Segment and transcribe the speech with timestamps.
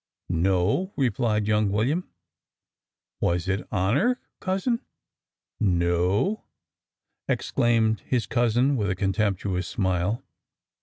[0.29, 2.09] "No," replied young William.
[3.19, 4.79] "Was it honour, cousin?"
[5.59, 6.43] "No,"
[7.29, 10.23] exclaimed his cousin with a contemptuous smile.